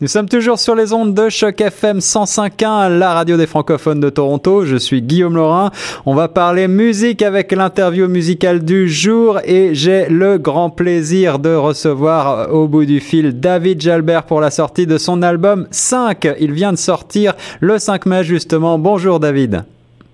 Nous 0.00 0.06
sommes 0.06 0.28
toujours 0.28 0.60
sur 0.60 0.76
les 0.76 0.92
ondes 0.92 1.12
de 1.12 1.28
Choc 1.28 1.60
FM 1.60 1.98
105.1, 1.98 2.98
la 2.98 3.14
radio 3.14 3.36
des 3.36 3.48
francophones 3.48 3.98
de 3.98 4.10
Toronto. 4.10 4.64
Je 4.64 4.76
suis 4.76 5.02
Guillaume 5.02 5.34
Laurin. 5.34 5.72
On 6.06 6.14
va 6.14 6.28
parler 6.28 6.68
musique 6.68 7.20
avec 7.20 7.50
l'interview 7.50 8.06
musicale 8.06 8.64
du 8.64 8.88
jour 8.88 9.40
et 9.42 9.74
j'ai 9.74 10.06
le 10.08 10.38
grand 10.38 10.70
plaisir 10.70 11.40
de 11.40 11.52
recevoir 11.52 12.54
au 12.54 12.68
bout 12.68 12.84
du 12.84 13.00
fil 13.00 13.40
David 13.40 13.80
Jalbert 13.80 14.22
pour 14.22 14.40
la 14.40 14.52
sortie 14.52 14.86
de 14.86 14.98
son 14.98 15.20
album 15.20 15.66
5. 15.72 16.28
Il 16.38 16.52
vient 16.52 16.70
de 16.70 16.78
sortir 16.78 17.34
le 17.58 17.80
5 17.80 18.06
mai 18.06 18.22
justement. 18.22 18.78
Bonjour 18.78 19.18
David. 19.18 19.64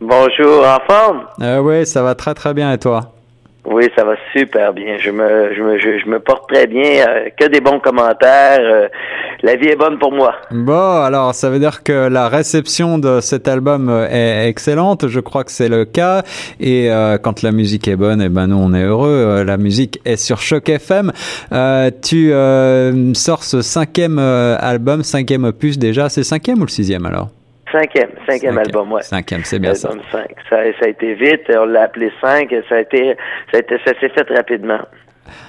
Bonjour, 0.00 0.66
en 0.66 0.80
forme? 0.90 1.20
Euh, 1.42 1.58
oui, 1.58 1.84
ça 1.84 2.02
va 2.02 2.14
très 2.14 2.32
très 2.32 2.54
bien 2.54 2.72
et 2.72 2.78
toi? 2.78 3.13
Oui, 3.66 3.84
ça 3.96 4.04
va 4.04 4.14
super 4.36 4.74
bien. 4.74 4.98
Je 4.98 5.10
me, 5.10 5.54
je 5.54 5.62
me, 5.62 5.78
je, 5.78 6.08
me 6.08 6.20
porte 6.20 6.48
très 6.52 6.66
bien. 6.66 7.06
Euh, 7.08 7.28
que 7.38 7.46
des 7.46 7.60
bons 7.60 7.80
commentaires. 7.80 8.60
Euh, 8.60 8.88
la 9.42 9.56
vie 9.56 9.68
est 9.68 9.76
bonne 9.76 9.98
pour 9.98 10.12
moi. 10.12 10.34
Bon, 10.50 11.02
alors 11.02 11.34
ça 11.34 11.48
veut 11.48 11.58
dire 11.58 11.82
que 11.82 12.08
la 12.08 12.28
réception 12.28 12.98
de 12.98 13.20
cet 13.20 13.48
album 13.48 13.90
est 14.10 14.48
excellente. 14.48 15.08
Je 15.08 15.20
crois 15.20 15.44
que 15.44 15.50
c'est 15.50 15.68
le 15.68 15.86
cas. 15.86 16.22
Et 16.60 16.90
euh, 16.90 17.16
quand 17.16 17.42
la 17.42 17.52
musique 17.52 17.88
est 17.88 17.96
bonne, 17.96 18.20
eh 18.20 18.28
ben 18.28 18.48
nous 18.48 18.56
on 18.56 18.74
est 18.74 18.84
heureux. 18.84 19.42
la 19.44 19.56
musique 19.56 20.00
est 20.04 20.16
sur 20.16 20.40
Choc 20.40 20.68
FM. 20.68 21.12
tu 22.02 22.32
sors 23.14 23.42
ce 23.42 23.62
cinquième 23.62 24.18
album, 24.18 25.02
cinquième 25.02 25.44
opus 25.44 25.78
déjà. 25.78 26.08
C'est 26.08 26.24
cinquième 26.24 26.60
ou 26.60 26.64
le 26.64 26.70
sixième 26.70 27.06
alors? 27.06 27.28
Cinquième, 27.74 28.10
cinquième, 28.28 28.56
album, 28.56 28.92
ouais. 28.92 29.02
Cinquième, 29.02 29.42
c'est 29.42 29.58
bien 29.58 29.74
ça. 29.74 29.90
Ça, 30.12 30.22
ça 30.48 30.56
a 30.58 30.88
été 30.88 31.14
vite, 31.14 31.42
on 31.50 31.64
l'a 31.64 31.82
appelé 31.82 32.12
cinq, 32.20 32.54
ça 32.68 32.76
a 32.76 32.80
été, 32.80 33.16
ça, 33.50 33.56
a 33.56 33.60
été, 33.60 33.78
ça 33.84 33.92
s'est 33.98 34.10
fait 34.10 34.32
rapidement. 34.32 34.78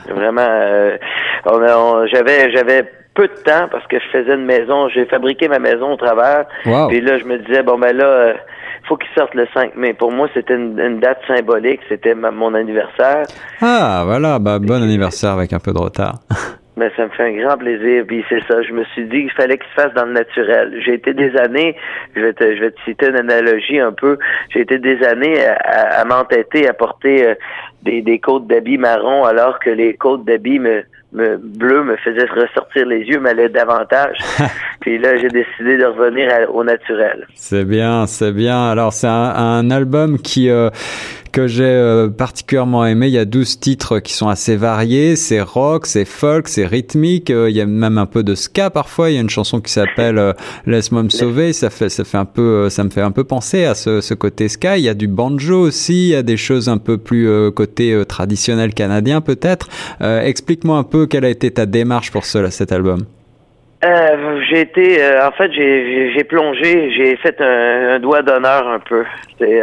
Vraiment, 0.09 0.41
euh, 0.41 0.97
on, 1.45 2.07
j'avais, 2.07 2.52
j'avais 2.52 2.83
peu 3.13 3.27
de 3.27 3.43
temps 3.43 3.67
parce 3.71 3.85
que 3.85 3.97
je 3.99 4.07
faisais 4.11 4.33
une 4.33 4.45
maison, 4.45 4.89
j'ai 4.89 5.05
fabriqué 5.05 5.47
ma 5.47 5.59
maison 5.59 5.93
au 5.93 5.97
travers. 5.97 6.45
Puis 6.63 7.02
là, 7.02 7.19
je 7.19 7.25
me 7.25 7.38
disais, 7.38 7.61
bon 7.61 7.77
ben 7.77 7.95
là, 7.95 8.05
euh, 8.05 8.33
faut 8.88 8.97
qu'il 8.97 9.09
sorte 9.16 9.35
le 9.35 9.47
5 9.53 9.75
mai. 9.75 9.94
Pour 9.94 10.11
moi, 10.11 10.28
c'était 10.33 10.55
une, 10.55 11.00
date 11.00 11.19
symbolique, 11.28 11.81
c'était 11.89 12.16
mon 12.16 12.55
anniversaire. 12.55 13.25
Ah, 13.61 14.02
voilà, 14.03 14.39
bah, 14.39 14.57
bon 14.57 14.81
anniversaire 14.81 15.31
avec 15.31 15.53
un 15.53 15.59
peu 15.59 15.73
de 15.73 15.80
retard. 15.80 16.16
Mais 16.78 16.92
ça 16.98 17.06
me 17.06 17.09
fait 17.09 17.23
un 17.23 17.38
grand 17.38 17.58
plaisir. 17.58 18.04
Puis 18.08 18.23
c'est 18.28 18.44
ça, 18.48 18.62
je 18.62 18.73
me 18.73 18.84
suis 18.86 19.06
dit 19.06 19.22
qu'il 19.22 19.31
fallait 19.31 19.58
qu'il 19.58 19.68
se 19.70 19.81
fasse 19.81 19.94
dans 19.94 20.06
le 20.06 20.14
naturel. 20.14 20.81
J'ai 20.84 20.95
été 20.95 21.14
des 21.14 21.36
années, 21.38 21.76
je 22.16 22.22
vais 22.22 22.34
te, 22.34 22.56
je 22.56 22.59
vais 22.59 22.72
te 22.72 22.81
citer 22.84 23.08
une 23.08 23.18
analogie 23.18 23.80
un 23.80 23.94
peu. 23.94 24.18
J'ai 24.50 24.62
été 24.62 24.78
des 24.78 25.03
années 25.03 25.46
à, 25.46 26.03
m'entêter 26.06 26.68
à 26.68 26.73
porter 26.73 27.28
euh, 27.28 27.36
des, 27.84 28.02
des 28.02 28.20
côtes 28.20 28.48
d'habits 28.48 28.78
marron 28.78 29.23
alors 29.23 29.59
que 29.59 29.70
les 29.70 29.94
côtes 29.94 30.26
d'habits 30.26 30.59
me, 30.59 30.84
me, 31.14 31.38
bleu 31.38 31.84
me 31.84 31.96
faisaient 31.98 32.26
ressortir 32.26 32.64
les 32.84 33.00
yeux, 33.00 33.20
m'allaient 33.20 33.50
davantage. 33.50 34.18
Puis 34.81 34.98
là, 34.98 35.18
j'ai 35.18 35.30
décidé 35.30 35.78
de 35.78 35.86
revenir 35.86 36.30
au 36.54 36.64
naturel. 36.64 37.28
C'est 37.36 37.66
bien, 37.66 38.08
c'est 38.08 38.31
bien. 38.31 38.70
Alors, 38.70 38.94
c'est 38.94 39.08
un, 39.08 39.70
album 39.72 40.20
qui 40.20 40.50
euh, 40.50 40.70
que 41.36 41.48
j'ai 41.48 41.66
euh, 41.66 42.08
particulièrement 42.08 42.86
aimé. 42.86 43.08
Il 43.08 43.14
y 43.14 43.18
a 43.18 43.26
12 43.26 43.59
titres 43.59 44.00
qui 44.00 44.14
sont 44.14 44.30
assez 44.30 44.56
variés. 44.56 45.18
C'est 45.18 45.42
rock, 45.42 45.86
c'est 45.86 46.06
folk, 46.06 46.48
c'est 46.48 46.66
rythmique. 46.66 47.30
Euh, 47.30 47.50
il 47.50 47.58
y 47.58 47.59
a 47.59 47.66
même 47.66 47.98
un 47.98 48.06
peu 48.06 48.23
de 48.23 48.36
ska 48.36 48.70
parfois. 48.70 49.12
Il 49.12 49.16
y 49.16 49.18
a 49.18 49.22
une 49.22 49.30
chanson 49.30 49.59
qui 49.59 49.70
s'appelle 49.70 50.18
euh, 50.18 50.31
Laisse-moi 50.66 51.03
me 51.03 51.09
sauver. 51.09 51.52
Ça 51.52 51.70
fait, 51.70 51.90
ça 51.90 52.06
fait 52.06 52.18
un 52.18 52.23
peu, 52.23 52.70
ça 52.70 52.86
me 52.86 52.90
fait 52.90 53.02
un 53.02 53.12
peu 53.12 53.26
penser 53.26 53.66
à 53.66 53.76
ce, 53.76 54.00
ce, 54.00 54.14
côté 54.14 54.48
ska. 54.48 54.78
Il 54.78 54.86
y 54.86 54.90
a 54.90 54.94
du 54.94 55.09
banjo 55.09 55.59
aussi. 55.59 56.06
Il 56.06 56.12
y 56.12 56.16
a 56.16 56.23
des 56.23 56.38
choses 56.38 56.70
un 56.70 56.78
peu 56.78 56.98
plus 56.98 57.28
côté 57.52 58.02
traditionnel 58.08 58.73
canadien 58.73 59.20
peut-être. 59.20 59.68
Explique-moi 60.00 60.78
un 60.78 60.84
peu 60.84 61.06
quelle 61.06 61.26
a 61.26 61.30
été 61.30 61.52
ta 61.52 61.66
démarche 61.66 62.12
pour 62.12 62.23
ce, 62.23 62.38
album. 62.71 63.05
Euh, 63.83 64.41
j'ai 64.49 64.61
été, 64.61 64.99
en 65.21 65.31
fait, 65.31 65.52
j'ai 65.52 66.23
plongé, 66.23 66.91
j'ai 66.91 67.16
fait 67.17 67.39
un, 67.39 67.99
doigt 67.99 68.22
d'honneur 68.22 68.67
un 68.67 68.80
peu. 68.80 69.03
C'est, 69.38 69.61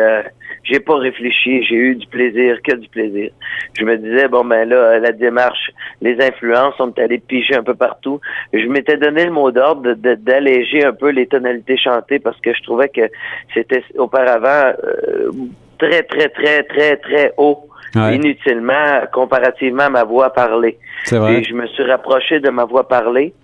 j'ai 0.65 0.81
pas 0.81 0.97
réfléchi, 0.97 1.65
j'ai 1.65 1.75
eu 1.75 1.95
du 1.97 2.07
plaisir, 2.07 2.59
que 2.63 2.77
du 2.77 2.89
plaisir. 2.89 3.31
Je 3.79 3.85
me 3.85 3.97
disais, 3.97 4.29
bon, 4.29 4.45
ben 4.45 4.69
là, 4.69 4.99
la 4.99 5.13
démarche, 5.13 5.71
les 6.01 6.21
influences, 6.21 6.75
on 6.79 6.93
est 6.93 7.01
allé 7.01 7.19
piger 7.19 7.57
un 7.57 7.63
peu 7.63 7.75
partout. 7.75 8.21
Je 8.53 8.67
m'étais 8.67 8.97
donné 8.97 9.25
le 9.25 9.33
mot 9.33 9.51
d'ordre 9.51 9.95
d'alléger 9.95 10.85
un 10.85 10.93
peu 10.93 11.11
les 11.11 11.27
tonalités 11.27 11.77
chantées 11.77 12.21
parce 12.21 12.41
que 12.41 12.55
je 12.55 12.63
trouvais 12.63 12.89
que 12.89 13.03
c'était 13.55 13.85
auparavant 13.97 14.73
euh, 14.85 15.31
très, 15.83 16.03
très, 16.05 16.29
très, 16.29 16.63
très, 16.65 16.97
très 16.97 17.35
haut. 17.37 17.69
inutilement 17.95 19.03
comparativement 19.13 19.85
à 19.85 19.91
ma 19.91 20.05
voix 20.05 20.33
parlée. 20.33 20.79
Vrai. 21.11 21.41
Et 21.41 21.45
je 21.45 21.55
me 21.55 21.67
suis 21.67 21.83
rapproché 21.83 22.41
de 22.41 22.51
ma 22.51 22.65
voix 22.65 22.89
parlée. 22.89 23.35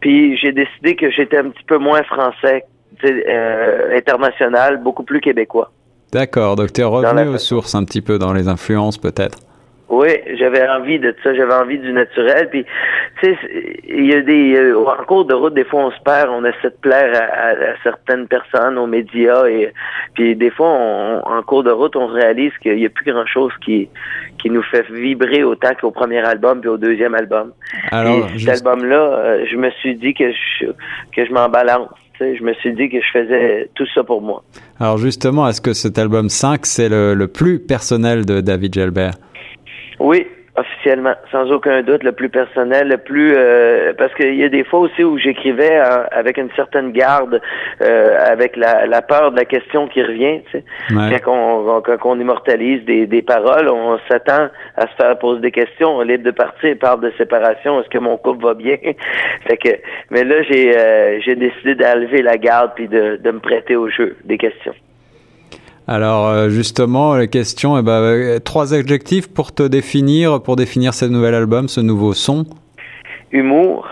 Puis 0.00 0.36
j'ai 0.38 0.52
décidé 0.52 0.96
que 0.96 1.10
j'étais 1.10 1.38
un 1.38 1.50
petit 1.50 1.64
peu 1.64 1.78
moins 1.78 2.02
français, 2.02 2.64
euh, 3.04 3.96
international, 3.96 4.82
beaucoup 4.82 5.04
plus 5.04 5.20
québécois. 5.20 5.70
D'accord, 6.12 6.56
donc 6.56 6.72
tu 6.72 6.80
es 6.80 6.84
revenu 6.84 7.28
aux 7.28 7.38
sources 7.38 7.74
un 7.74 7.84
petit 7.84 8.02
peu 8.02 8.18
dans 8.18 8.32
les 8.32 8.48
influences 8.48 8.98
peut-être. 8.98 9.38
Oui, 9.92 10.08
j'avais 10.38 10.66
envie 10.66 10.98
de 10.98 11.14
ça, 11.22 11.34
j'avais 11.34 11.52
envie 11.52 11.78
du 11.78 11.92
naturel. 11.92 12.48
Puis, 12.48 12.64
tu 13.20 13.26
sais, 13.28 13.38
il 13.86 14.06
y 14.06 14.14
a 14.14 14.22
des 14.22 14.56
euh, 14.56 14.86
en 14.86 15.04
cours 15.04 15.26
de 15.26 15.34
route, 15.34 15.52
des 15.52 15.64
fois 15.64 15.84
on 15.84 15.90
se 15.90 16.00
perd, 16.02 16.30
on 16.30 16.42
essaie 16.46 16.70
de 16.70 16.80
plaire 16.80 17.12
à, 17.14 17.74
certaines 17.82 18.26
personnes, 18.26 18.78
aux 18.78 18.86
médias, 18.86 19.44
et 19.44 19.70
puis 20.14 20.34
des 20.34 20.50
fois, 20.50 20.66
en 21.26 21.42
cours 21.42 21.62
de 21.62 21.70
route, 21.70 21.94
on 21.94 22.06
réalise 22.06 22.52
qu'il 22.62 22.76
n'y 22.76 22.86
a 22.86 22.88
plus 22.88 23.12
grand 23.12 23.26
chose 23.26 23.52
qui 23.62 23.90
qui 24.38 24.48
nous 24.48 24.62
fait 24.62 24.90
vibrer 24.90 25.44
autant 25.44 25.74
qu'au 25.78 25.90
premier 25.90 26.20
album 26.20 26.62
puis 26.62 26.70
au 26.70 26.78
deuxième 26.78 27.14
album. 27.14 27.52
Alors, 27.90 28.30
et 28.34 28.38
cet 28.38 28.48
album-là, 28.48 28.96
euh, 28.96 29.44
je 29.50 29.56
me 29.58 29.70
suis 29.72 29.94
dit 29.96 30.14
que 30.14 30.32
je 30.32 30.68
que 31.14 31.26
je 31.26 31.32
m'en 31.34 31.50
balance. 31.50 31.90
Je 32.18 32.42
me 32.42 32.54
suis 32.54 32.72
dit 32.72 32.88
que 32.88 32.98
je 32.98 33.18
faisais 33.18 33.68
tout 33.74 33.86
ça 33.94 34.04
pour 34.04 34.22
moi. 34.22 34.42
Alors 34.80 34.96
justement, 34.96 35.46
est-ce 35.48 35.60
que 35.60 35.74
cet 35.74 35.98
album 35.98 36.30
5, 36.30 36.64
c'est 36.64 36.88
le, 36.88 37.14
le 37.14 37.26
plus 37.26 37.58
personnel 37.58 38.24
de 38.24 38.40
David 38.40 38.74
Gelbert? 38.74 39.14
Oui, 40.02 40.26
officiellement, 40.56 41.14
sans 41.30 41.50
aucun 41.52 41.82
doute, 41.82 42.02
le 42.02 42.10
plus 42.10 42.28
personnel, 42.28 42.88
le 42.88 42.98
plus 42.98 43.34
euh, 43.36 43.92
parce 43.96 44.12
qu'il 44.14 44.34
y 44.34 44.42
a 44.42 44.48
des 44.48 44.64
fois 44.64 44.80
aussi 44.80 45.04
où 45.04 45.16
j'écrivais 45.16 45.78
euh, 45.78 46.04
avec 46.10 46.38
une 46.38 46.50
certaine 46.56 46.90
garde, 46.90 47.40
euh, 47.80 48.16
avec 48.20 48.56
la, 48.56 48.86
la, 48.86 49.00
peur 49.00 49.30
de 49.30 49.36
la 49.36 49.44
question 49.44 49.86
qui 49.86 50.02
revient. 50.02 50.40
Tu 50.50 50.58
sais. 50.58 51.20
Quand, 51.20 51.64
on, 52.04 52.20
immortalise 52.20 52.84
des, 52.84 53.06
des 53.06 53.22
paroles, 53.22 53.68
on 53.68 53.96
s'attend 54.10 54.48
à 54.76 54.88
se 54.88 54.94
faire 54.96 55.16
poser 55.20 55.40
des 55.40 55.52
questions. 55.52 55.96
On 55.96 56.02
est 56.02 56.06
libre 56.06 56.24
de 56.24 56.32
partir, 56.32 56.76
parle 56.80 57.00
de 57.00 57.12
séparation. 57.16 57.80
Est-ce 57.80 57.88
que 57.88 57.98
mon 57.98 58.16
couple 58.16 58.44
va 58.44 58.54
bien? 58.54 58.76
Fait 59.46 59.56
que, 59.56 59.70
mais 60.10 60.24
là, 60.24 60.42
j'ai 60.42 61.20
j'ai 61.24 61.36
décidé 61.36 61.76
d'enlever 61.76 62.22
la 62.22 62.36
garde 62.36 62.72
puis 62.74 62.88
de, 62.88 63.20
de 63.22 63.30
me 63.30 63.38
prêter 63.38 63.76
au 63.76 63.88
jeu 63.88 64.16
des 64.24 64.36
questions. 64.36 64.74
Alors 65.88 66.28
euh, 66.28 66.48
justement, 66.48 67.14
la 67.14 67.26
question, 67.26 67.76
eh 67.76 67.82
ben, 67.82 68.00
euh, 68.00 68.38
trois 68.38 68.72
adjectifs 68.72 69.28
pour 69.28 69.52
te 69.52 69.64
définir, 69.64 70.40
pour 70.42 70.56
définir 70.56 70.94
ce 70.94 71.04
nouvel 71.04 71.34
album, 71.34 71.68
ce 71.68 71.80
nouveau 71.80 72.12
son. 72.12 72.46
Humour, 73.32 73.88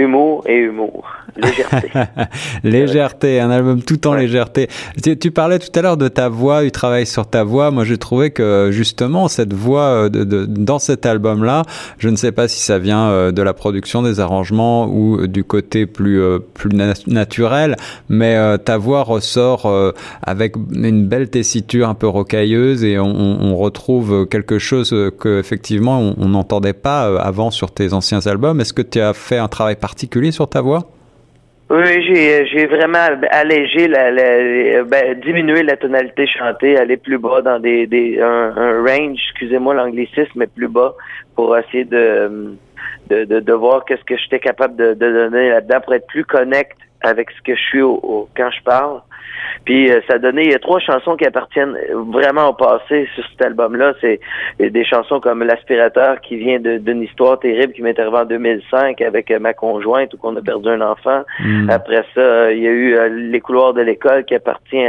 humour 0.00 0.42
et 0.46 0.56
humour. 0.56 1.04
Légèreté. 1.36 1.90
légèreté, 2.64 3.40
un 3.40 3.50
album 3.50 3.82
tout 3.82 4.06
en 4.06 4.14
légèreté. 4.14 4.68
Tu, 5.20 5.30
parlais 5.30 5.58
tout 5.58 5.78
à 5.78 5.82
l'heure 5.82 5.96
de 5.96 6.08
ta 6.08 6.28
voix, 6.28 6.62
du 6.62 6.70
travail 6.70 7.06
sur 7.06 7.28
ta 7.28 7.44
voix. 7.44 7.70
Moi, 7.70 7.84
j'ai 7.84 7.98
trouvé 7.98 8.30
que 8.30 8.70
justement, 8.72 9.28
cette 9.28 9.52
voix 9.52 9.82
euh, 9.82 10.08
de, 10.08 10.24
de, 10.24 10.46
dans 10.46 10.78
cet 10.78 11.06
album-là, 11.06 11.62
je 11.98 12.08
ne 12.08 12.16
sais 12.16 12.32
pas 12.32 12.48
si 12.48 12.60
ça 12.60 12.78
vient 12.78 13.08
euh, 13.08 13.32
de 13.32 13.42
la 13.42 13.52
production, 13.52 14.02
des 14.02 14.20
arrangements 14.20 14.86
ou 14.86 15.26
du 15.26 15.44
côté 15.44 15.86
plus, 15.86 16.20
euh, 16.20 16.38
plus 16.38 16.70
naturel, 17.06 17.76
mais 18.08 18.36
ta 18.58 18.78
voix 18.78 19.02
ressort 19.02 19.70
avec 20.22 20.54
une 20.72 21.06
belle 21.06 21.30
tessiture 21.30 21.88
un 21.88 21.94
peu 21.94 22.06
rocailleuse 22.06 22.84
et 22.84 22.98
on, 22.98 23.06
on 23.06 23.56
retrouve 23.56 24.26
quelque 24.26 24.58
chose 24.58 24.90
que 25.18 25.38
effectivement 25.38 26.14
on 26.16 26.28
n'entendait 26.28 26.72
pas 26.72 27.20
avant 27.20 27.50
sur 27.50 27.72
tes 27.72 27.92
anciens 27.92 28.26
albums. 28.26 28.60
Est-ce 28.60 28.72
que 28.72 28.82
tu 28.82 29.00
as 29.00 29.12
fait 29.12 29.38
un 29.38 29.48
travail 29.48 29.76
particulier 29.76 29.89
sur 30.30 30.48
ta 30.48 30.60
voix? 30.60 30.82
Oui, 31.70 32.02
j'ai, 32.52 32.66
vraiment 32.66 33.06
allégé, 33.30 33.86
la, 33.86 34.10
la 34.10 34.82
ben, 34.82 35.20
diminué 35.20 35.62
la 35.62 35.76
tonalité 35.76 36.26
chantée, 36.26 36.76
aller 36.76 36.96
plus 36.96 37.18
bas 37.18 37.42
dans 37.42 37.60
des, 37.60 37.86
des 37.86 38.20
un, 38.20 38.82
range, 38.84 39.20
excusez-moi 39.30 39.74
l'anglicisme, 39.74 40.32
mais 40.34 40.48
plus 40.48 40.66
bas 40.66 40.96
pour 41.36 41.56
essayer 41.56 41.84
de, 41.84 42.56
de, 43.08 43.24
de, 43.24 43.52
voir 43.52 43.84
qu'est-ce 43.84 44.02
que 44.02 44.16
j'étais 44.16 44.40
capable 44.40 44.74
de, 44.74 44.94
de 44.94 45.12
donner 45.12 45.50
là-dedans 45.50 45.80
pour 45.84 45.94
être 45.94 46.08
plus 46.08 46.24
connect 46.24 46.76
avec 47.02 47.30
ce 47.30 47.42
que 47.42 47.54
je 47.54 47.60
suis 47.60 47.82
au, 47.82 48.28
quand 48.36 48.50
je 48.50 48.62
parle. 48.62 49.00
Puis 49.64 49.90
euh, 49.90 50.00
ça 50.08 50.14
a 50.14 50.18
donné 50.18 50.44
il 50.44 50.50
y 50.50 50.54
a 50.54 50.58
trois 50.58 50.80
chansons 50.80 51.16
qui 51.16 51.26
appartiennent 51.26 51.76
vraiment 51.92 52.48
au 52.48 52.52
passé 52.52 53.08
sur 53.14 53.24
cet 53.30 53.42
album-là. 53.42 53.94
C'est 54.00 54.20
des 54.58 54.84
chansons 54.84 55.20
comme 55.20 55.42
L'aspirateur 55.42 56.20
qui 56.20 56.36
vient 56.36 56.58
d'une 56.60 57.02
histoire 57.02 57.38
terrible 57.38 57.72
qui 57.72 57.82
m'est 57.82 57.98
arrivée 57.98 58.18
en 58.18 58.24
2005 58.24 59.00
avec 59.00 59.30
euh, 59.30 59.38
ma 59.38 59.54
conjointe 59.54 60.12
où 60.14 60.18
qu'on 60.18 60.36
a 60.36 60.42
perdu 60.42 60.68
un 60.68 60.80
enfant. 60.80 61.22
Hmm. 61.40 61.70
Après 61.70 62.04
ça, 62.14 62.20
euh, 62.20 62.52
il 62.54 62.62
y 62.62 62.68
a 62.68 62.70
eu 62.70 63.30
Les 63.30 63.40
couloirs 63.40 63.74
de 63.74 63.82
l'école 63.82 64.24
qui 64.24 64.34
appartient 64.34 64.86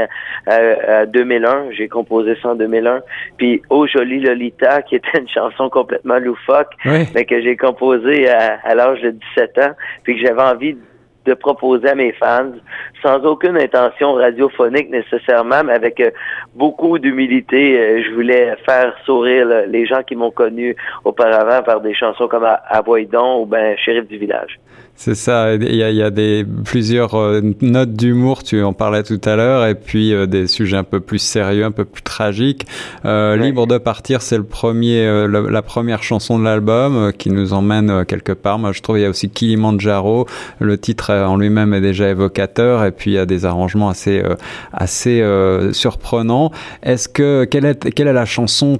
à, 0.47 1.05
2001. 1.05 1.71
J'ai 1.71 1.87
composé 1.87 2.35
ça 2.41 2.49
en 2.49 2.55
2001. 2.55 3.01
Puis 3.37 3.61
Oh 3.69 3.87
joli 3.87 4.19
Lolita 4.19 4.81
qui 4.81 4.95
était 4.95 5.19
une 5.19 5.29
chanson 5.29 5.69
complètement 5.69 6.17
loufoque, 6.17 6.73
mais 6.85 7.25
que 7.25 7.41
j'ai 7.41 7.57
composée 7.57 8.29
à, 8.29 8.59
à 8.63 8.75
l'âge 8.75 9.01
de 9.01 9.11
17 9.11 9.57
ans, 9.59 9.71
puis 10.03 10.15
que 10.15 10.25
j'avais 10.25 10.41
envie 10.41 10.73
de 10.73 10.79
proposer 11.35 11.89
à 11.89 11.95
mes 11.95 12.11
fans, 12.13 12.51
sans 13.01 13.23
aucune 13.25 13.57
intention 13.57 14.13
radiophonique 14.13 14.89
nécessairement, 14.89 15.63
mais 15.63 15.73
avec 15.73 15.99
euh, 15.99 16.11
beaucoup 16.55 16.99
d'humilité. 16.99 17.79
Euh, 17.79 18.03
je 18.03 18.13
voulais 18.13 18.55
faire 18.65 18.93
sourire 19.05 19.47
les 19.67 19.85
gens 19.85 20.03
qui 20.03 20.15
m'ont 20.15 20.31
connu 20.31 20.75
auparavant 21.03 21.63
par 21.63 21.81
des 21.81 21.93
chansons 21.93 22.27
comme 22.27 22.47
Avoidon 22.69 23.41
ou 23.41 23.45
ben 23.45 23.77
Shérif 23.77 24.07
du 24.07 24.17
village. 24.17 24.59
C'est 25.03 25.15
ça. 25.15 25.55
Il 25.55 25.75
y 25.75 25.81
a, 25.81 25.89
il 25.89 25.95
y 25.95 26.03
a 26.03 26.11
des 26.11 26.45
plusieurs 26.63 27.15
euh, 27.15 27.41
notes 27.61 27.93
d'humour. 27.93 28.43
Tu 28.43 28.61
en 28.61 28.73
parlais 28.73 29.01
tout 29.01 29.19
à 29.25 29.35
l'heure, 29.35 29.65
et 29.65 29.73
puis 29.73 30.13
euh, 30.13 30.27
des 30.27 30.45
sujets 30.45 30.77
un 30.77 30.83
peu 30.83 30.99
plus 30.99 31.17
sérieux, 31.17 31.65
un 31.65 31.71
peu 31.71 31.85
plus 31.85 32.03
tragiques. 32.03 32.67
Euh, 33.05 33.35
Libre 33.35 33.65
de 33.65 33.79
partir, 33.79 34.21
c'est 34.21 34.37
le 34.37 34.43
premier, 34.43 35.27
la, 35.27 35.61
première 35.63 36.03
chanson 36.03 36.37
de 36.37 36.43
l'album 36.43 37.11
qui 37.13 37.31
nous 37.31 37.53
emmène 37.53 38.05
quelque 38.05 38.31
part. 38.31 38.59
Moi, 38.59 38.73
je 38.73 38.81
trouve 38.81 38.99
il 38.99 39.01
y 39.01 39.05
a 39.05 39.09
aussi 39.09 39.31
Kilimanjaro. 39.31 40.27
Le 40.59 40.77
titre 40.77 41.11
en 41.11 41.37
lui-même 41.37 41.73
est 41.73 41.81
déjà 41.81 42.09
évocateur, 42.09 42.85
et 42.85 42.90
puis 42.91 43.11
il 43.11 43.13
y 43.15 43.17
a 43.17 43.25
des 43.25 43.45
arrangements 43.45 43.89
assez 43.89 44.23
assez 44.73 45.23
surprenants. 45.73 46.51
Est-ce 46.83 47.09
que 47.09 47.45
quelle 47.45 47.65
est 47.65 47.93
quelle 47.93 48.07
est 48.07 48.13
la 48.13 48.25
chanson 48.25 48.79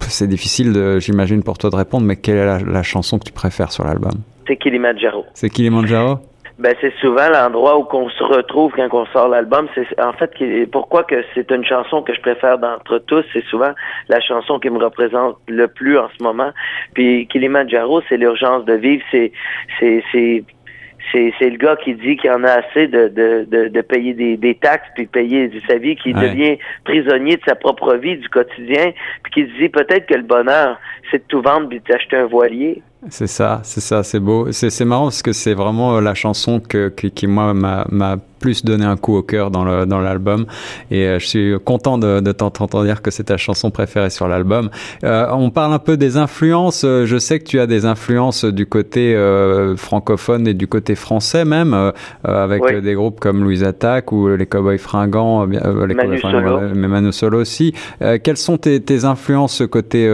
c'est 0.00 0.26
difficile, 0.26 0.96
j'imagine, 0.98 1.44
pour 1.44 1.56
toi 1.56 1.70
de 1.70 1.76
répondre, 1.76 2.04
mais 2.04 2.16
quelle 2.16 2.36
est 2.36 2.64
la 2.64 2.82
chanson 2.82 3.18
que 3.18 3.24
tu 3.24 3.32
préfères 3.32 3.70
sur 3.70 3.84
l'album? 3.84 4.10
C'est 4.48 4.56
Kilimanjaro. 4.56 5.24
C'est 5.34 5.50
Kilimanjaro? 5.50 6.18
Ben 6.58 6.74
c'est 6.80 6.92
souvent 7.00 7.28
l'endroit 7.28 7.78
où 7.78 7.84
qu'on 7.84 8.10
se 8.10 8.24
retrouve 8.24 8.72
quand 8.74 8.88
on 8.92 9.06
sort 9.06 9.28
l'album. 9.28 9.68
C'est 9.76 9.86
en 10.00 10.12
fait 10.12 10.32
pourquoi 10.72 11.04
que 11.04 11.24
c'est 11.32 11.48
une 11.52 11.64
chanson 11.64 12.02
que 12.02 12.12
je 12.12 12.20
préfère 12.20 12.58
d'entre 12.58 12.98
tous. 12.98 13.24
C'est 13.32 13.44
souvent 13.44 13.70
la 14.08 14.20
chanson 14.20 14.58
qui 14.58 14.68
me 14.68 14.82
représente 14.82 15.36
le 15.46 15.68
plus 15.68 15.96
en 15.96 16.08
ce 16.18 16.22
moment. 16.24 16.50
Puis 16.94 17.28
Kilimanjaro, 17.28 18.02
c'est 18.08 18.16
l'urgence 18.16 18.64
de 18.64 18.72
vivre. 18.72 19.04
C'est 19.12 19.30
c'est 19.78 20.44
c'est 21.12 21.32
c'est 21.38 21.50
le 21.50 21.56
gars 21.56 21.76
qui 21.76 21.94
dit 21.94 22.16
qu'il 22.16 22.30
en 22.30 22.44
a 22.44 22.52
assez 22.52 22.86
de, 22.86 23.08
de, 23.08 23.68
de, 23.68 23.80
payer 23.80 24.14
des, 24.14 24.36
des, 24.36 24.54
taxes 24.54 24.88
puis 24.94 25.06
payer 25.06 25.50
sa 25.68 25.76
vie, 25.76 25.96
qui 25.96 26.12
devient 26.12 26.58
prisonnier 26.84 27.36
de 27.36 27.42
sa 27.46 27.54
propre 27.54 27.94
vie, 27.94 28.16
du 28.16 28.28
quotidien, 28.28 28.92
puis 29.22 29.32
qui 29.32 29.44
dit 29.58 29.68
peut-être 29.68 30.06
que 30.06 30.14
le 30.14 30.22
bonheur, 30.22 30.78
c'est 31.10 31.18
de 31.18 31.24
tout 31.28 31.42
vendre 31.42 31.68
puis 31.68 31.80
d'acheter 31.88 32.16
un 32.16 32.26
voilier. 32.26 32.82
C'est 33.10 33.28
ça, 33.28 33.60
c'est 33.62 33.80
ça, 33.80 34.02
c'est 34.02 34.18
beau. 34.18 34.50
C'est 34.50 34.84
marrant 34.84 35.04
parce 35.04 35.22
que 35.22 35.32
c'est 35.32 35.54
vraiment 35.54 35.96
euh, 35.96 36.00
la 36.00 36.14
chanson 36.14 36.60
que, 36.60 36.88
qui, 36.88 37.26
moi, 37.28 37.54
m'a 37.54 38.16
plus 38.38 38.64
donné 38.64 38.84
un 38.84 38.96
coup 38.96 39.16
au 39.16 39.22
cœur 39.22 39.50
dans 39.50 39.64
le 39.64 39.86
dans 39.86 40.00
l'album. 40.00 40.46
Et 40.90 41.06
euh, 41.06 41.18
je 41.18 41.26
suis 41.26 41.54
content 41.64 41.98
de, 41.98 42.20
de 42.20 42.32
t'entendre 42.32 42.84
dire 42.84 43.02
que 43.02 43.10
c'est 43.10 43.24
ta 43.24 43.36
chanson 43.36 43.70
préférée 43.70 44.10
sur 44.10 44.28
l'album. 44.28 44.70
Euh, 45.04 45.26
on 45.32 45.50
parle 45.50 45.72
un 45.72 45.78
peu 45.78 45.96
des 45.96 46.16
influences. 46.16 46.82
Je 46.82 47.18
sais 47.18 47.38
que 47.38 47.44
tu 47.44 47.60
as 47.60 47.66
des 47.66 47.84
influences 47.84 48.44
du 48.44 48.66
côté 48.66 49.14
euh, 49.14 49.76
francophone 49.76 50.46
et 50.46 50.54
du 50.54 50.66
côté 50.66 50.94
français 50.94 51.44
même, 51.44 51.92
avec 52.24 52.62
des 52.80 52.94
groupes 52.94 53.20
comme 53.20 53.42
Louise 53.42 53.64
Attaque 53.64 54.12
ou 54.12 54.28
les 54.28 54.46
Cowboys 54.46 54.78
Fringants, 54.78 55.46
les 55.46 55.94
Manu 55.94 56.18
Solo. 56.20 56.60
mais 56.74 56.88
Manu 56.88 57.12
Solo 57.12 57.40
aussi. 57.40 57.74
quelles 58.22 58.36
sont 58.36 58.58
tes, 58.58 58.80
tes 58.80 59.04
influences 59.04 59.62
côté 59.70 60.08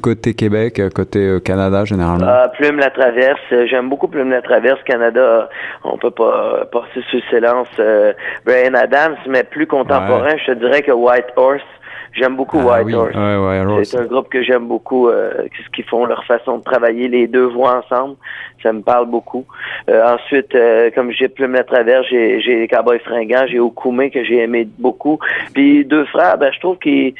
côté 0.00 0.34
Québec, 0.34 0.82
côté 0.94 1.38
Canada 1.44 1.84
généralement? 1.84 2.19
Plume 2.54 2.78
la 2.78 2.90
traverse. 2.90 3.40
J'aime 3.66 3.88
beaucoup 3.88 4.08
Plume 4.08 4.30
la 4.30 4.42
traverse. 4.42 4.80
Canada, 4.84 5.48
on 5.84 5.96
peut 5.98 6.10
pas 6.10 6.64
passer 6.72 7.02
sous 7.10 7.20
silence 7.30 7.68
euh, 7.78 8.12
Brian 8.44 8.74
Adams, 8.74 9.16
mais 9.26 9.44
plus 9.44 9.66
contemporain, 9.66 10.36
je 10.36 10.52
te 10.52 10.58
dirais 10.58 10.82
que 10.82 10.92
White 10.92 11.32
Horse. 11.36 11.62
J'aime 12.12 12.36
beaucoup 12.36 12.58
ah 12.60 12.82
White 12.82 12.94
Horse. 12.94 13.88
c'est 13.88 13.98
un 13.98 14.06
groupe 14.06 14.28
que 14.28 14.42
j'aime 14.42 14.66
beaucoup, 14.66 15.08
euh, 15.08 15.46
ce 15.64 15.70
qu'ils 15.70 15.84
font, 15.84 16.04
leur 16.06 16.24
façon 16.24 16.58
de 16.58 16.64
travailler, 16.64 17.08
les 17.08 17.26
deux 17.26 17.46
voix 17.46 17.82
ensemble 17.84 18.16
ça 18.62 18.72
me 18.72 18.82
parle 18.82 19.06
beaucoup. 19.06 19.44
Euh, 19.88 20.14
ensuite, 20.14 20.54
euh, 20.54 20.90
comme 20.94 21.12
j'ai 21.12 21.28
Plume 21.28 21.54
à 21.54 21.64
travers, 21.64 22.02
j'ai, 22.04 22.40
j'ai 22.40 22.60
les 22.60 22.68
Cowboys 22.68 22.98
fringants, 23.00 23.46
j'ai 23.48 23.58
Okoumé 23.58 24.10
que 24.10 24.24
j'ai 24.24 24.38
aimé 24.38 24.68
beaucoup. 24.78 25.18
Puis 25.54 25.84
deux 25.84 26.04
frères, 26.06 26.38
ben, 26.38 26.50
je 26.52 26.60
trouve 26.60 26.78
qu'ils, 26.78 27.14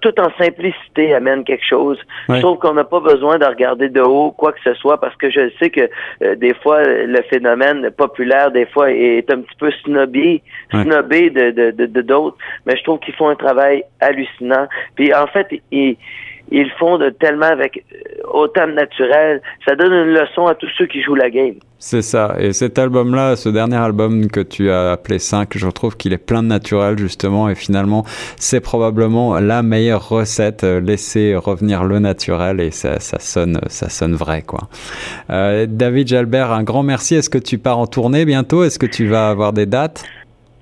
tout 0.00 0.20
en 0.20 0.30
simplicité, 0.38 1.14
amènent 1.14 1.44
quelque 1.44 1.64
chose. 1.64 1.98
Je 2.28 2.40
trouve 2.40 2.58
qu'on 2.58 2.74
n'a 2.74 2.84
pas 2.84 3.00
besoin 3.00 3.38
de 3.38 3.44
regarder 3.44 3.88
de 3.88 4.00
haut 4.00 4.30
quoi 4.30 4.52
que 4.52 4.60
ce 4.64 4.74
soit 4.74 5.00
parce 5.00 5.16
que 5.16 5.30
je 5.30 5.50
sais 5.58 5.70
que 5.70 5.88
euh, 6.22 6.34
des 6.36 6.54
fois, 6.54 6.82
le 6.82 7.22
phénomène 7.22 7.90
populaire, 7.90 8.50
des 8.50 8.66
fois, 8.66 8.90
est 8.90 9.30
un 9.30 9.40
petit 9.40 9.56
peu 9.58 9.70
snobé, 9.84 10.42
snobé 10.70 11.30
de, 11.30 11.50
de, 11.50 11.86
de, 11.86 12.00
d'autres. 12.00 12.36
Mais 12.66 12.76
je 12.76 12.82
trouve 12.84 12.98
qu'ils 13.00 13.14
font 13.14 13.28
un 13.28 13.34
travail 13.34 13.63
hallucinant. 14.00 14.66
Puis 14.96 15.12
en 15.14 15.26
fait, 15.26 15.48
ils 15.70 15.96
ils 16.50 16.70
font 16.78 16.98
de 16.98 17.10
tellement 17.10 17.46
avec 17.46 17.84
euh, 17.92 18.20
autant 18.32 18.66
de 18.66 18.72
naturel. 18.72 19.40
Ça 19.66 19.74
donne 19.76 19.92
une 19.92 20.14
leçon 20.14 20.46
à 20.46 20.54
tous 20.54 20.68
ceux 20.76 20.86
qui 20.86 21.02
jouent 21.02 21.14
la 21.14 21.30
game. 21.30 21.54
C'est 21.78 22.02
ça. 22.02 22.36
Et 22.38 22.52
cet 22.52 22.78
album-là, 22.78 23.36
ce 23.36 23.48
dernier 23.48 23.76
album 23.76 24.30
que 24.30 24.40
tu 24.40 24.70
as 24.70 24.92
appelé 24.92 25.18
5, 25.18 25.56
je 25.56 25.68
trouve 25.68 25.96
qu'il 25.96 26.12
est 26.12 26.18
plein 26.18 26.42
de 26.42 26.48
naturel, 26.48 26.98
justement. 26.98 27.48
Et 27.48 27.54
finalement, 27.54 28.04
c'est 28.36 28.60
probablement 28.60 29.38
la 29.38 29.62
meilleure 29.62 30.08
recette. 30.08 30.64
Euh, 30.64 30.80
laisser 30.80 31.34
revenir 31.34 31.84
le 31.84 31.98
naturel 31.98 32.60
et 32.60 32.70
ça, 32.70 33.00
ça 33.00 33.18
sonne, 33.18 33.60
ça 33.68 33.88
sonne 33.88 34.14
vrai, 34.14 34.42
quoi. 34.42 34.68
Euh, 35.30 35.66
David 35.68 36.08
Jalbert, 36.08 36.52
un 36.52 36.62
grand 36.62 36.82
merci. 36.82 37.16
Est-ce 37.16 37.30
que 37.30 37.38
tu 37.38 37.58
pars 37.58 37.78
en 37.78 37.86
tournée 37.86 38.24
bientôt? 38.24 38.64
Est-ce 38.64 38.78
que 38.78 38.86
tu 38.86 39.06
vas 39.06 39.28
avoir 39.28 39.52
des 39.52 39.66
dates? 39.66 40.04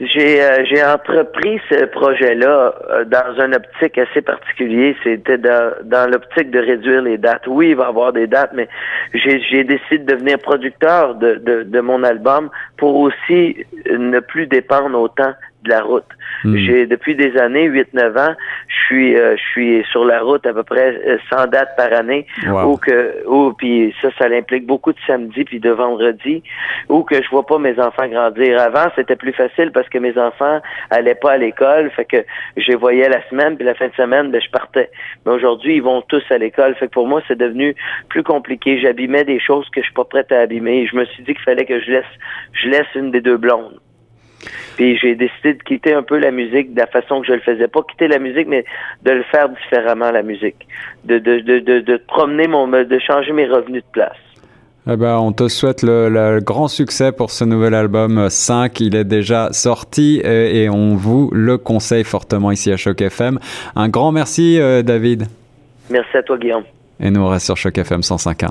J'ai 0.05 0.43
euh, 0.43 0.65
j'ai 0.65 0.83
entrepris 0.83 1.61
ce 1.71 1.85
projet-là 1.85 2.75
euh, 2.91 3.05
dans 3.05 3.41
un 3.41 3.53
optique 3.53 3.97
assez 3.99 4.21
particulier. 4.21 4.97
C'était 5.05 5.39
dans, 5.39 5.75
dans 5.85 6.11
l'optique 6.11 6.51
de 6.51 6.59
réduire 6.59 7.03
les 7.03 7.19
dates. 7.19 7.47
Oui, 7.47 7.69
il 7.69 7.77
va 7.77 7.85
y 7.85 7.87
avoir 7.87 8.13
des 8.13 8.27
dates, 8.27 8.51
mais 8.53 8.69
j'ai 9.15 9.63
décidé 9.63 9.99
de 9.99 10.13
devenir 10.13 10.39
producteur 10.39 11.15
de, 11.15 11.35
de, 11.37 11.63
de 11.63 11.81
mon 11.81 12.03
album 12.03 12.51
pour 12.79 12.97
aussi 12.97 13.65
ne 13.89 14.19
plus 14.19 14.49
dépendre 14.49 14.99
autant 14.99 15.35
de 15.63 15.69
la 15.69 15.83
route. 15.83 16.05
Hmm. 16.45 16.57
J'ai 16.57 16.87
depuis 16.87 17.15
des 17.15 17.37
années, 17.37 17.69
8-9 17.69 18.19
ans, 18.19 18.35
je 18.67 18.75
suis 18.87 19.17
euh, 19.17 19.37
je 19.37 19.43
suis 19.43 19.85
sur 19.91 20.05
la 20.05 20.21
route 20.21 20.45
à 20.47 20.53
peu 20.53 20.63
près 20.63 21.21
100 21.31 21.39
euh, 21.39 21.47
dates 21.47 21.77
par 21.77 21.93
année 21.93 22.27
ou 22.47 22.77
que 22.77 23.27
ou 23.27 23.53
puis 23.53 23.95
ça 24.03 24.09
ça 24.19 24.27
implique 24.27 24.67
beaucoup 24.67 24.93
de 24.93 24.99
samedis 25.07 25.45
puis 25.45 25.61
de 25.61 25.71
vendredis 25.71 26.43
ou 26.89 27.03
que 27.03 27.23
je 27.23 27.29
vois 27.31 27.47
pas 27.47 27.59
mes 27.59 27.79
enfants 27.79 28.09
grandir. 28.09 28.61
Avant, 28.61 28.91
c'était 28.97 29.17
plus 29.17 29.33
facile 29.33 29.71
parce 29.73 29.89
que 29.89 29.99
mes 29.99 30.17
enfants 30.19 30.61
allaient 30.91 31.15
pas 31.15 31.33
à 31.33 31.37
l'école, 31.37 31.91
fait 31.91 32.05
que 32.05 32.25
je 32.57 32.69
les 32.69 32.77
voyais 32.77 33.09
la 33.09 33.27
semaine 33.29 33.57
puis 33.57 33.65
la 33.65 33.75
fin 33.75 33.89
de 33.89 33.95
semaine, 33.95 34.31
ben 34.31 34.41
je 34.41 34.51
partais. 34.51 34.91
Mais 35.25 35.33
aujourd'hui, 35.33 35.77
ils 35.77 35.83
vont 35.83 36.03
tous 36.03 36.25
à 36.31 36.39
l'école, 36.39 36.75
fait 36.75 36.89
que 36.89 36.93
pour 36.93 37.07
moi, 37.07 37.23
c'est 37.29 37.39
devenu 37.39 37.75
plus 38.09 38.23
compliqué. 38.23 38.81
J'abîmais 38.81 39.25
des 39.25 39.39
choses 39.39 39.69
que 39.71 39.81
je 39.81 39.87
suis 39.87 39.95
pas 39.95 40.05
prête 40.05 40.33
à 40.33 40.41
abîmer. 40.41 40.87
Je 40.87 40.97
me 40.97 41.05
suis 41.07 41.23
dit 41.23 41.35
qu'il 41.35 41.45
fallait 41.45 41.67
que 41.67 41.81
je 41.81 41.91
laisse 41.91 42.05
je 42.53 42.69
laisse 42.69 42.87
une 42.95 43.11
des 43.11 43.21
deux 43.21 43.37
blondes. 43.37 43.79
Puis 44.77 44.99
j'ai 44.99 45.15
décidé 45.15 45.55
de 45.55 45.63
quitter 45.63 45.95
un 45.95 46.03
peu 46.03 46.19
la 46.19 46.31
musique 46.31 46.75
de 46.75 46.81
la 46.81 46.87
façon 46.87 47.21
que 47.21 47.27
je 47.27 47.33
le 47.33 47.41
faisais. 47.41 47.69
Pas 47.69 47.83
quitter 47.83 48.09
la 48.09 48.19
musique, 48.19 48.49
mais 48.49 48.65
de 49.03 49.11
le 49.11 49.23
faire 49.25 49.49
différemment, 49.49 50.11
la 50.11 50.23
musique. 50.23 50.67
De, 51.05 51.19
de, 51.19 51.41
de, 51.41 51.59
de, 51.59 51.81
de 51.81 51.97
promener 51.97 52.47
mon, 52.47 52.67
de 52.69 52.99
changer 52.99 53.33
mes 53.33 53.47
revenus 53.47 53.83
de 53.83 53.91
place. 53.93 54.17
Eh 54.91 54.97
ben, 54.97 55.17
on 55.19 55.31
te 55.31 55.47
souhaite 55.47 55.85
le, 55.85 56.41
grand 56.41 56.67
succès 56.67 57.13
pour 57.13 57.31
ce 57.31 57.45
nouvel 57.45 57.75
album 57.75 58.29
5. 58.29 58.81
Il 58.81 58.97
est 58.97 59.05
déjà 59.05 59.53
sorti 59.53 60.21
et, 60.25 60.65
et, 60.65 60.69
on 60.69 60.97
vous 60.97 61.31
le 61.33 61.57
conseille 61.57 62.03
fortement 62.03 62.51
ici 62.51 62.73
à 62.73 62.77
Choc 62.77 63.01
FM. 63.01 63.39
Un 63.77 63.89
grand 63.89 64.11
merci, 64.11 64.61
euh, 64.61 64.83
David. 64.83 65.29
Merci 65.89 66.17
à 66.17 66.23
toi, 66.25 66.37
Guillaume. 66.37 66.65
Et 66.99 67.11
nous, 67.11 67.21
on 67.21 67.29
reste 67.29 67.47
sur 67.47 67.57
Choc 67.57 67.79
FM 67.79 68.01
105.1. 68.01 68.49